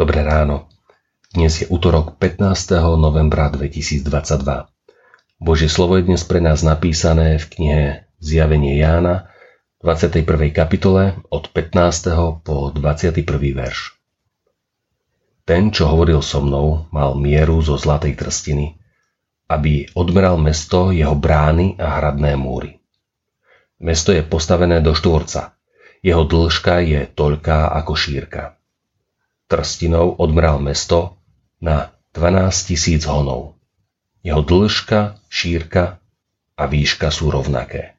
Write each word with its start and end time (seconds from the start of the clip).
Dnes 0.00 1.60
je 1.60 1.68
útorok 1.68 2.16
15. 2.16 2.72
novembra 2.96 3.52
2022. 3.52 4.08
Božie 5.36 5.68
slovo 5.68 6.00
je 6.00 6.08
dnes 6.08 6.24
pre 6.24 6.40
nás 6.40 6.64
napísané 6.64 7.36
v 7.36 7.44
knihe 7.44 7.82
Zjavenie 8.16 8.80
Jána 8.80 9.28
21. 9.84 10.24
kapitole 10.56 11.20
od 11.28 11.52
15. 11.52 12.16
po 12.40 12.72
21. 12.72 13.12
verš. 13.52 14.00
Ten, 15.44 15.68
čo 15.68 15.92
hovoril 15.92 16.24
so 16.24 16.40
mnou, 16.40 16.88
mal 16.88 17.12
mieru 17.20 17.60
zo 17.60 17.76
zlatej 17.76 18.16
trstiny, 18.16 18.80
aby 19.52 19.84
odmeral 19.92 20.40
mesto, 20.40 20.96
jeho 20.96 21.12
brány 21.12 21.76
a 21.76 22.00
hradné 22.00 22.40
múry. 22.40 22.80
Mesto 23.76 24.16
je 24.16 24.24
postavené 24.24 24.80
do 24.80 24.96
štvorca. 24.96 25.60
Jeho 26.00 26.24
dĺžka 26.24 26.88
je 26.88 27.04
toľká 27.04 27.68
ako 27.84 27.92
šírka 27.92 28.56
trstinou 29.50 30.14
odmral 30.14 30.62
mesto 30.62 31.18
na 31.58 31.90
12 32.14 32.70
tisíc 32.70 33.02
honov. 33.10 33.58
Jeho 34.22 34.46
dĺžka, 34.46 35.18
šírka 35.26 35.98
a 36.54 36.62
výška 36.70 37.10
sú 37.10 37.34
rovnaké. 37.34 37.98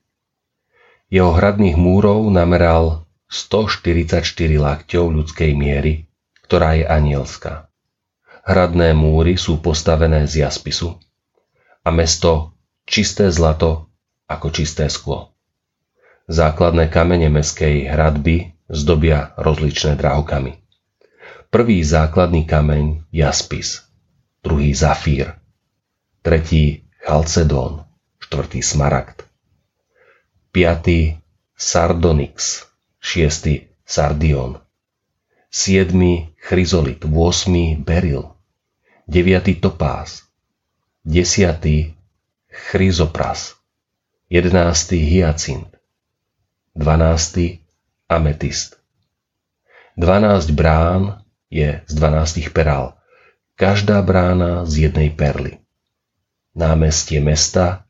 Jeho 1.12 1.36
hradných 1.36 1.76
múrov 1.76 2.32
nameral 2.32 3.04
144 3.28 4.24
lakťov 4.56 5.06
ľudskej 5.12 5.52
miery, 5.52 6.08
ktorá 6.48 6.80
je 6.80 6.88
anielská. 6.88 7.68
Hradné 8.48 8.96
múry 8.96 9.36
sú 9.36 9.60
postavené 9.60 10.24
z 10.32 10.48
jaspisu 10.48 10.96
a 11.84 11.90
mesto 11.92 12.56
čisté 12.88 13.28
zlato 13.28 13.92
ako 14.32 14.48
čisté 14.56 14.88
sklo. 14.88 15.36
Základné 16.32 16.88
kamene 16.88 17.28
meskej 17.28 17.92
hradby 17.92 18.56
zdobia 18.72 19.36
rozličné 19.36 20.00
drahokamy. 20.00 20.61
Prvý 21.52 21.84
základný 21.84 22.48
kameň 22.48 23.12
jaspis, 23.12 23.84
druhý 24.40 24.72
zafír, 24.72 25.36
tretí 26.24 26.88
chalcedón, 27.04 27.84
štvrtý 28.24 28.64
smaragd, 28.64 29.28
piatý 30.56 31.20
sardonyx, 31.52 32.64
šiestý 33.04 33.68
sardion, 33.84 34.64
siedmy 35.52 36.32
chryzolit, 36.40 37.04
8. 37.04 37.84
beril, 37.84 38.32
deviatý 39.04 39.60
topás, 39.60 40.24
desiatý 41.04 42.00
chryzopras, 42.48 43.60
jedenáctý 44.32 45.04
hyacint, 45.04 45.68
dvanáctý 46.80 47.60
ametist. 48.08 48.80
Dvanásť 50.00 50.56
brán 50.56 51.21
je 51.52 51.84
z 51.84 51.94
12 51.94 52.48
perál, 52.56 52.96
každá 53.60 54.00
brána 54.02 54.64
z 54.64 54.90
jednej 54.90 55.12
perly. 55.12 55.60
Námestie 56.56 57.20
mesta, 57.20 57.86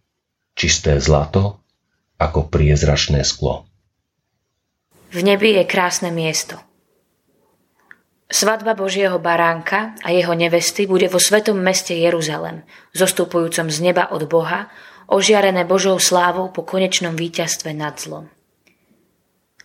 čisté 0.57 0.97
zlato, 0.97 1.61
ako 2.17 2.49
priezračné 2.49 3.21
sklo. 3.21 3.69
V 5.13 5.21
nebi 5.21 5.55
je 5.57 5.63
krásne 5.65 6.09
miesto. 6.09 6.57
Svadba 8.31 8.79
Božieho 8.79 9.19
baránka 9.19 9.91
a 10.07 10.15
jeho 10.15 10.31
nevesty 10.31 10.87
bude 10.87 11.11
vo 11.11 11.19
svetom 11.19 11.59
meste 11.59 11.91
Jeruzalem, 11.91 12.63
zostupujúcom 12.95 13.67
z 13.67 13.77
neba 13.83 14.07
od 14.07 14.23
Boha, 14.31 14.71
ožiarené 15.11 15.67
Božou 15.67 15.99
slávou 15.99 16.47
po 16.47 16.63
konečnom 16.63 17.11
víťazstve 17.19 17.75
nad 17.75 17.99
zlom. 17.99 18.31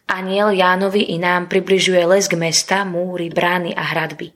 Aniel 0.06 0.54
Jánovi 0.54 1.02
i 1.02 1.18
nám 1.18 1.50
približuje 1.50 1.98
lesk 2.06 2.38
mesta, 2.38 2.86
múry, 2.86 3.26
brány 3.26 3.74
a 3.74 3.82
hradby. 3.82 4.30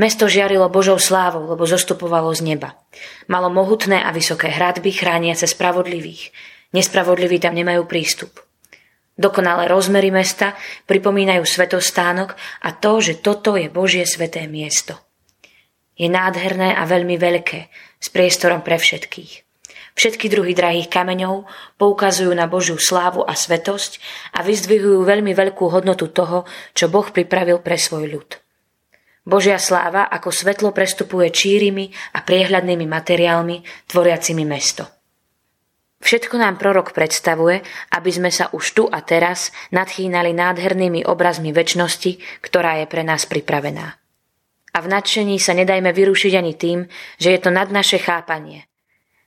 Mesto 0.00 0.24
žiarilo 0.24 0.72
Božou 0.72 0.96
slávou, 0.96 1.44
lebo 1.44 1.68
zostupovalo 1.68 2.32
z 2.32 2.56
neba. 2.56 2.80
Malo 3.28 3.52
mohutné 3.52 4.00
a 4.00 4.08
vysoké 4.08 4.48
hradby 4.48 4.88
chrániace 4.96 5.44
spravodlivých. 5.44 6.32
Nespravodliví 6.72 7.36
tam 7.36 7.52
nemajú 7.52 7.84
prístup. 7.84 8.40
Dokonalé 9.20 9.68
rozmery 9.68 10.08
mesta 10.08 10.56
pripomínajú 10.88 11.44
svetostánok 11.44 12.32
a 12.64 12.72
to, 12.72 13.04
že 13.04 13.20
toto 13.20 13.60
je 13.60 13.68
Božie 13.68 14.08
sveté 14.08 14.48
miesto. 14.48 14.96
Je 15.92 16.08
nádherné 16.08 16.72
a 16.72 16.88
veľmi 16.88 17.20
veľké, 17.20 17.68
s 18.00 18.08
priestorom 18.08 18.64
pre 18.64 18.80
všetkých. 18.80 19.49
Všetky 20.00 20.32
druhy 20.32 20.56
drahých 20.56 20.88
kameňov 20.88 21.44
poukazujú 21.76 22.32
na 22.32 22.48
Božiu 22.48 22.80
slávu 22.80 23.20
a 23.20 23.36
svetosť 23.36 24.00
a 24.32 24.40
vyzdvihujú 24.40 25.04
veľmi 25.04 25.36
veľkú 25.36 25.68
hodnotu 25.68 26.08
toho, 26.08 26.48
čo 26.72 26.88
Boh 26.88 27.04
pripravil 27.04 27.60
pre 27.60 27.76
svoj 27.76 28.08
ľud. 28.08 28.40
Božia 29.28 29.60
sláva 29.60 30.08
ako 30.08 30.32
svetlo 30.32 30.72
prestupuje 30.72 31.28
čírimi 31.28 31.92
a 32.16 32.24
priehľadnými 32.24 32.88
materiálmi 32.88 33.60
tvoriacimi 33.92 34.40
mesto. 34.48 34.88
Všetko 36.00 36.40
nám 36.40 36.56
prorok 36.56 36.96
predstavuje, 36.96 37.60
aby 37.92 38.08
sme 38.08 38.32
sa 38.32 38.48
už 38.56 38.64
tu 38.72 38.88
a 38.88 39.04
teraz 39.04 39.52
nadchýnali 39.68 40.32
nádhernými 40.32 41.04
obrazmi 41.04 41.52
väčšnosti, 41.52 42.40
ktorá 42.40 42.80
je 42.80 42.88
pre 42.88 43.04
nás 43.04 43.28
pripravená. 43.28 44.00
A 44.72 44.78
v 44.80 44.86
nadšení 44.88 45.36
sa 45.36 45.52
nedajme 45.52 45.92
vyrušiť 45.92 46.32
ani 46.40 46.56
tým, 46.56 46.88
že 47.20 47.36
je 47.36 47.40
to 47.44 47.52
nad 47.52 47.68
naše 47.68 48.00
chápanie– 48.00 48.64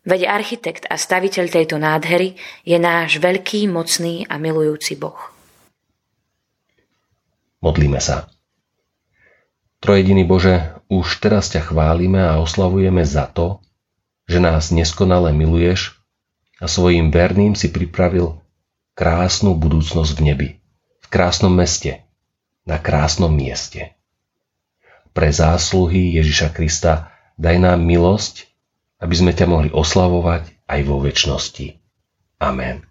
Veď 0.04 0.28
architekt 0.28 0.84
a 0.92 1.00
staviteľ 1.00 1.46
tejto 1.48 1.80
nádhery 1.80 2.36
je 2.68 2.76
náš 2.76 3.24
veľký, 3.24 3.72
mocný 3.72 4.28
a 4.28 4.36
milujúci 4.36 5.00
Boh. 5.00 5.32
Modlíme 7.64 8.04
sa. 8.04 8.28
Trojediný 9.80 10.28
Bože, 10.28 10.76
už 10.92 11.24
teraz 11.24 11.48
ťa 11.52 11.72
chválime 11.72 12.20
a 12.20 12.40
oslavujeme 12.44 13.04
za 13.08 13.32
to, 13.32 13.64
že 14.28 14.44
nás 14.44 14.72
neskonale 14.76 15.32
miluješ 15.32 15.96
a 16.60 16.68
svojim 16.68 17.12
verným 17.12 17.56
si 17.56 17.72
pripravil 17.72 18.40
krásnu 18.96 19.56
budúcnosť 19.56 20.12
v 20.16 20.22
nebi, 20.24 20.50
v 21.00 21.08
krásnom 21.08 21.52
meste, 21.52 22.04
na 22.68 22.80
krásnom 22.80 23.32
mieste. 23.32 23.96
Pre 25.16 25.30
zásluhy 25.32 26.16
Ježiša 26.20 26.52
Krista 26.52 27.12
daj 27.36 27.60
nám 27.60 27.84
milosť 27.84 28.53
aby 29.04 29.16
sme 29.20 29.36
ťa 29.36 29.52
mohli 29.52 29.68
oslavovať 29.68 30.64
aj 30.64 30.80
vo 30.88 31.04
väčšnosti. 31.04 31.76
Amen. 32.40 32.88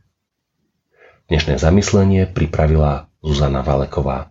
Dnešné 1.33 1.57
zamyslenie 1.57 2.29
pripravila 2.29 3.09
Zuzana 3.25 3.65
Valeková. 3.65 4.29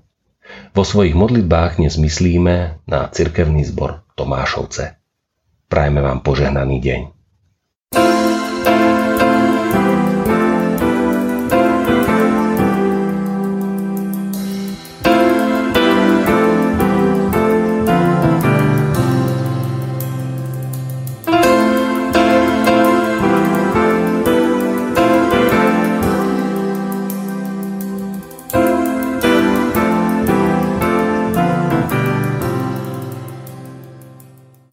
Vo 0.77 0.85
svojich 0.85 1.17
modlitbách 1.17 1.81
dnes 1.81 1.97
myslíme 1.97 2.85
na 2.85 3.09
cirkevný 3.09 3.65
zbor 3.65 4.05
Tomášovce. 4.13 5.01
Prajme 5.65 6.05
vám 6.05 6.21
požehnaný 6.21 6.77
deň. 6.83 7.01